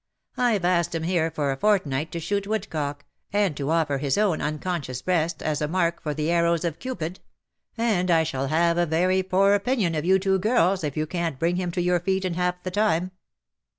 [0.35, 4.41] Tve asked him here for a fortnight to shoot woodcock, and to offer his own
[4.41, 7.19] unconscious breast as a mark for the arrows of Cupid;
[7.77, 11.37] and I shall have a very poor opinion of you two girls if you can't
[11.37, 13.11] bring him to your feet in half the time."